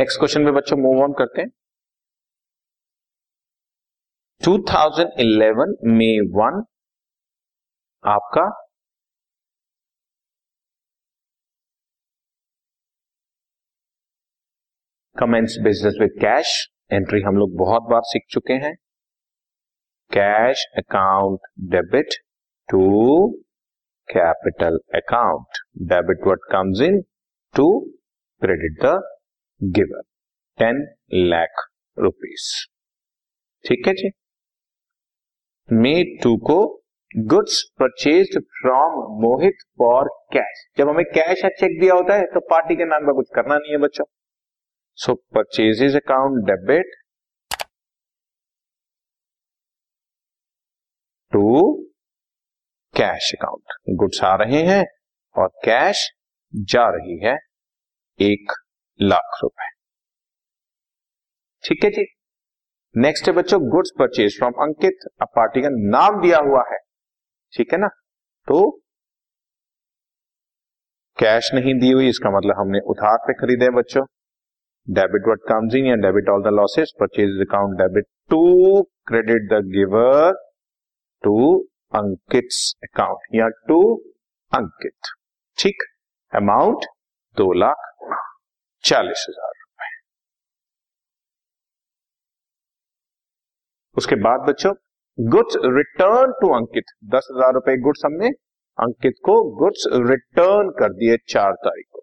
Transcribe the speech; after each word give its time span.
Next 0.00 0.18
question 0.18 0.42
में 0.42 0.54
बच्चों 0.54 0.76
move 0.76 1.02
on 1.02 1.12
करते 1.12 1.42
हैं। 1.42 1.48
2011 4.40 5.74
में 5.84 6.20
वन 6.36 6.62
आपका 8.04 8.44
commences 15.16 15.56
business 15.62 15.98
with 16.00 16.10
cash 16.20 16.68
entry 16.92 17.22
हम 17.22 17.36
लोग 17.36 17.56
बहुत 17.56 17.82
बार 17.82 18.00
सीख 18.04 18.22
चुके 18.30 18.52
हैं। 18.52 18.74
Cash 20.10 20.66
account 20.76 21.40
debit 21.70 22.20
to 22.68 22.82
capital 24.08 24.80
account 24.94 25.64
debit 25.78 26.26
what 26.26 26.52
comes 26.52 26.82
in 26.82 27.00
to 27.54 27.80
credit 28.42 28.84
the 28.84 29.00
giver 29.60 30.02
ten 30.58 30.76
lakh 31.30 31.64
rupees. 31.96 32.44
ठीक 33.64 33.86
है 33.88 33.92
जी? 33.94 34.10
मे 35.68 35.92
टू 36.22 36.36
को 36.46 36.56
goods 37.28 37.62
purchase 37.78 38.36
from 38.36 38.94
Mohit 39.22 39.62
for 39.78 40.08
cash. 40.32 40.64
जब 40.78 40.88
हमें 40.88 41.04
कैश 41.06 41.44
या 41.44 41.50
चेक 41.50 41.80
दिया 41.80 41.94
होता 41.94 42.14
है 42.14 42.24
तो 42.26 42.40
पार्टी 42.50 42.76
के 42.76 42.84
नाम 42.84 43.06
का 43.06 43.12
कुछ 43.12 43.28
करना 43.34 43.58
नहीं 43.58 43.72
है 43.72 43.78
बच्चों। 43.78 44.04
So 44.98 45.14
purchases 45.34 45.96
account, 45.96 46.44
debit. 46.46 46.96
To, 51.32 51.72
cash 52.94 53.32
account. 53.34 53.96
Goods 53.98 54.22
आ 54.24 54.34
रहे 54.36 54.62
हैं 54.64 54.84
और 55.36 55.48
कैश 55.64 56.08
जा 56.54 56.88
रही 56.90 57.18
है 57.18 57.36
एक 58.18 58.52
लाख 59.00 59.38
रुपए। 59.42 59.68
ठीक 61.64 61.84
है 61.84 61.90
जी? 61.90 62.04
नेक्स्ट 62.94 63.28
है 63.28 63.32
बच्चों 63.34 63.60
गुड्स 63.70 63.90
परचेज 63.98 64.38
फ्रॉम 64.38 64.52
अंकित 64.62 65.08
अब 65.22 65.28
पार्टी 65.36 65.62
का 65.62 65.68
नाम 65.70 66.20
दिया 66.22 66.38
हुआ 66.38 66.62
है। 66.70 66.78
ठीक 67.52 67.72
है 67.72 67.78
ना? 67.78 67.88
तो 68.48 68.70
कैश 71.18 71.50
नहीं 71.54 71.74
दी 71.80 71.90
हुई, 71.90 72.08
इसका 72.08 72.30
मतलब 72.30 72.56
हमने 72.58 72.78
उधार 72.86 73.16
पे 73.16 73.32
खरीदे 73.32 73.70
बच्चों। 73.70 74.04
डेबिट 74.86 75.26
व्हाट 75.26 75.40
कम्स 75.48 75.74
इन 75.74 75.86
या 75.86 75.94
debit 76.02 76.28
all 76.28 76.42
the 76.42 76.52
losses 76.54 76.92
purchase 77.00 77.40
account 77.40 77.76
debit 77.78 78.06
to 78.30 78.82
credit 79.06 79.48
the 79.50 79.62
giver 79.68 80.32
to 81.24 81.36
Ankit 81.94 82.48
account 82.84 83.34
या 83.34 83.48
टू 83.68 83.80
अंकित 84.52 85.12
ठीक? 85.58 85.82
अमाउंट 86.32 86.84
दो 87.36 87.52
लाख। 87.52 87.86
चालीस 88.84 89.24
हज़ार 89.28 89.52
रुपए। 89.52 89.88
उसके 93.96 94.16
बाद 94.22 94.48
बच्चों, 94.48 94.72
गुड्स 95.18 95.56
रिटर्न 95.76 96.32
टू 96.40 96.52
अंकित। 96.56 96.92
दस 97.14 97.28
हज़ार 97.30 97.52
रुपए 97.54 97.76
गुड्स 97.80 98.04
हमने 98.04 98.28
अंकित 98.78 99.14
को 99.24 99.34
गुड्स 99.58 99.84
रिटर्न 100.04 100.70
कर 100.78 100.92
दिए 100.94 101.16
चार 101.28 101.52
तारीख 101.64 101.86
को। 101.86 102.00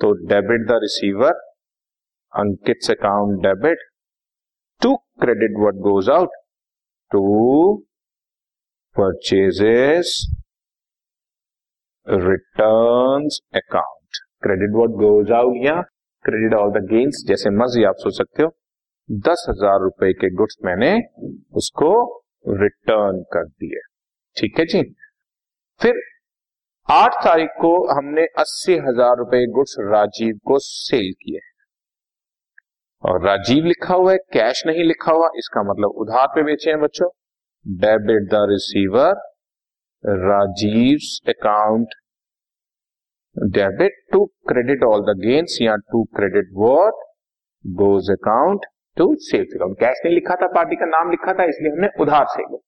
तो 0.00 0.12
debit 0.28 0.66
the 0.68 0.78
receiver, 0.82 1.32
Ankit 2.32 2.90
account 2.90 3.42
debit, 3.42 3.78
to 4.82 4.94
credit 5.20 5.58
what 5.58 5.82
goes 5.84 6.10
out, 6.10 6.30
to 7.10 7.22
purchases, 8.96 10.16
returns 12.06 13.40
account. 13.54 13.97
Credit 14.42 14.70
what 14.72 14.90
goes 14.98 15.32
out 15.34 15.64
या 15.64 15.80
क्रेडिट 16.24 16.54
ऑल 16.54 16.70
द 16.72 16.84
गेन्स 16.90 17.24
जैसे 17.28 17.50
मर्ज़ी 17.52 17.84
आप 17.84 17.94
सोच 17.98 18.16
सकते 18.16 18.42
हो। 18.42 18.50
दस 19.08 19.46
हज़ार 19.48 19.80
रुपए 19.80 20.12
के 20.14 20.30
गुड्स 20.36 20.56
मैंने 20.64 20.92
उसको 21.56 21.90
रिटर्न 22.54 23.22
कर 23.32 23.44
दिए। 23.44 23.80
ठीक 24.36 24.58
है 24.58 24.64
जी? 24.66 24.82
फिर 25.80 26.00
आठ 26.88 27.14
तारीख 27.24 27.50
को 27.60 27.70
हमने 27.88 28.24
अस्सी 28.38 28.76
हज़ार 28.86 29.16
रुपए 29.18 29.44
गुड्स 29.52 29.76
राजीव 29.82 30.38
को 30.44 30.58
सेल 30.60 31.12
किए। 31.22 31.40
और 33.04 33.24
राजीव 33.24 33.64
लिखा 33.64 33.94
हुआ 33.94 34.12
है 34.12 34.18
कैश 34.32 34.62
नहीं 34.66 34.84
लिखा 34.84 35.12
हुआ, 35.12 35.28
इसका 35.36 35.62
मतलब 35.62 35.98
उधार 35.98 36.26
पे 36.26 36.42
बेचे 36.42 36.70
हैं 36.70 36.80
बच्चों। 36.80 37.08
Debit 37.66 38.28
the 38.30 38.46
receiver 38.50 39.14
Rajiv 40.04 40.98
account 41.28 41.94
debit 43.38 43.92
to 44.12 44.24
credit 44.48 44.82
all 44.84 45.02
the 45.02 45.18
gains 45.20 45.58
या 45.62 45.74
to 45.92 46.02
credit 46.16 46.48
what 46.56 47.04
goes 47.64 48.10
account 48.10 48.64
to 48.96 49.14
sales 49.22 49.54
account 49.54 49.78
cash 49.80 50.00
नहीं 50.04 50.14
लिखा 50.14 50.34
था 50.34 50.46
पार्टी 50.54 50.76
का 50.76 50.86
नाम 50.86 51.10
लिखा 51.10 51.32
था, 51.32 51.44
इसलिए 51.44 51.72
हमने 51.72 51.88
उधार 52.00 52.26
से 52.28 52.42
लिया 52.42 52.58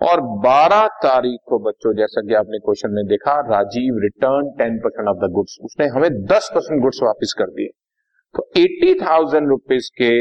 और 0.00 0.20
12 0.44 0.86
तारीख 1.02 1.40
को 1.48 1.58
बच्चों, 1.58 1.92
जैसा 1.96 2.20
कि 2.28 2.34
आपने 2.34 2.58
क्वेश्चन 2.58 2.90
में 2.90 3.04
देखा, 3.06 3.34
Rajiv 3.48 3.98
return 4.02 4.50
10 4.56 4.78
percent 4.84 5.08
of 5.08 5.16
the 5.18 5.30
goods 5.32 5.56
उसने 5.64 5.86
हमें 5.88 6.08
10 6.26 6.50
परसेंट 6.54 6.80
गुड्स 6.82 6.98
वापस 7.02 7.34
कर 7.38 7.50
दिए। 7.50 7.68
तो 8.34 8.46
एट्टी 8.56 8.94
थाउज़ेंड 9.00 9.48
रुपीज़ 9.48 9.90
के 9.98 10.12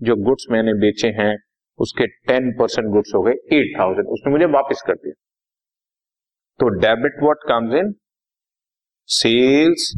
जो 0.00 0.16
गुड्स 0.24 0.46
मैंने 0.50 0.74
बेचे 0.80 1.08
हैं, 1.20 1.36
उसके 1.78 2.06
10 2.28 2.52
परसेंट 2.58 2.88
गुड्स 2.88 3.12
हो 3.14 3.22
गए 3.22 3.32
एट 3.52 3.78
थाउज़ेंड 3.78 4.08
उसने 4.08 4.32
मुझे 4.32 4.46
वापस 4.52 4.82
कर 4.86 4.94
दिया। 4.96 5.14
तो 6.60 6.68
debit 6.78 7.22
what 7.22 7.48
comes 7.48 7.74
in 7.74 7.94
sales 9.08 9.92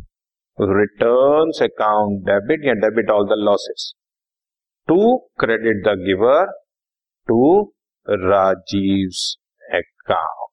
return 0.59 1.51
account 1.65 2.25
debit 2.25 2.65
या 2.67 2.73
debit 2.81 3.11
all 3.11 3.25
the 3.27 3.39
losses 3.39 3.93
to 4.89 5.17
credit 5.41 5.83
the 5.85 5.95
giver 6.01 6.51
to 7.29 7.39
Rajiv 8.09 9.09
account 9.79 10.53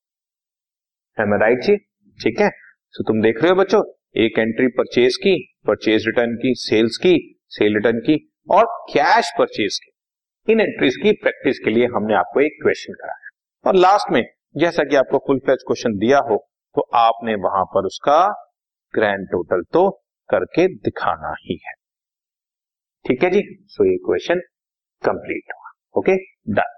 है 1.17 1.25
राइट 1.39 1.61
जी 1.61 1.75
ठीक 2.19 2.39
है? 2.41 2.49
सो 2.93 3.03
तुम 3.03 3.21
देख 3.21 3.41
रहे 3.41 3.49
हो 3.49 3.55
बच्चों, 3.55 3.83
एक 4.15 4.39
एंट्री 4.39 4.67
परचेज 4.67 5.17
की 5.17 5.35
परचेज 5.67 6.05
रिटर्न 6.07 6.35
की 6.35 6.53
सेल्स 6.55 6.97
की 6.97 7.13
सेल 7.49 7.73
रिटर्न 7.73 7.99
की, 7.99 8.15
और 8.51 8.65
कैश 8.89 9.31
परचेज 9.39 9.79
की. 9.83 9.91
इन 10.47 10.61
एंट्रीज 10.61 10.95
की 10.95 11.11
प्रैक्टिस 11.11 11.59
के 11.59 11.69
लिए 11.69 11.85
हमने 11.85 12.15
आपको 12.15 12.41
एक 12.41 12.57
क्वेश्चन 12.63 12.93
कराया। 12.93 13.29
और 13.65 13.75
लास्ट 13.75 14.11
में, 14.11 14.23
जैसा 14.57 14.83
कि 14.83 14.95
आपको 14.95 15.17
फुल 15.17 15.39
फ्लैज 15.39 15.63
क्वेश्चन 15.67 15.97
दिया 15.97 16.19
हो 16.29 16.37
तो 16.75 16.81
आपने 16.95 17.35
वहाँ 17.35 17.63
पर 17.65 17.85
उसका 17.85 18.17
ग्रैंड 18.95 19.27
टोटल 19.27 19.63
तो 19.73 19.89
करके 20.29 20.67
दिखाना 20.67 21.33
ही 21.41 21.59
है। 21.65 21.73
ठीक 23.05 23.23
है 23.23 23.29
जी? 23.29 23.41
सो 23.67 23.85
ये 23.85 23.97
क्वेश्चन 23.97 24.39
कंप्लीट 25.03 25.53
हुआ। 25.53 25.71
Okay 25.97 26.17
done 26.53 26.73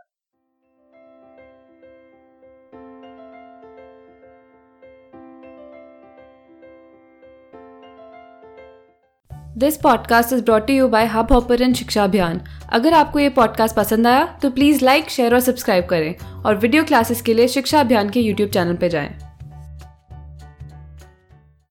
this 9.57 9.77
podcast 9.77 10.33
is 10.33 10.43
brought 10.45 10.69
you 10.69 10.87
by 10.87 11.05
Hubhopper 11.31 11.73
Shiksha 11.73 12.03
Abhiyan 12.03 12.41
अगर 12.73 12.93
आपको 12.93 13.19
ये 13.19 13.29
पॉडकास्ट 13.29 13.75
पसंद 13.75 14.07
आया 14.07 14.25
तो 14.41 14.49
प्लीज़ 14.49 14.83
लाइक 14.85 15.09
शेयर 15.09 15.33
और 15.33 15.39
सब्सक्राइब 15.39 15.85
करें। 15.85 16.43
और 16.45 16.55
वीडियो 16.55 16.83
क्लासेस 16.83 17.21
के 17.21 17.33
लिए 17.33 17.47
शिक्षा 17.47 17.79
अभियान 17.79 18.09
के 18.09 18.19
यूट्यूब 18.19 18.49
चैनल 18.49 18.75
पर 18.75 18.87
जाएँ। 18.87 19.26